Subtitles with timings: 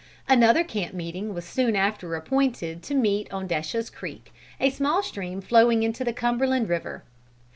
[0.27, 5.41] Another camp meeting was soon after appointed to meet on Desha's Creek, a small stream
[5.41, 7.03] flowing into the Cumberland river.